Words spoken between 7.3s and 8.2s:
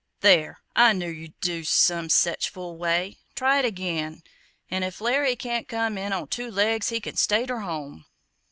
ter home!"